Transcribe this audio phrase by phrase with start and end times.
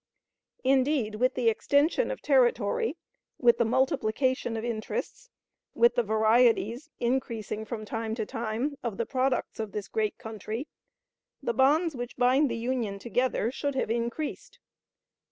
[0.63, 2.97] Indeed, with the extension of territory,
[3.37, 5.29] with the multiplication of interests,
[5.75, 10.67] with the varieties, increasing from time to time, of the products of this great country,
[11.43, 14.57] the bonds which bind the Union together should have increased.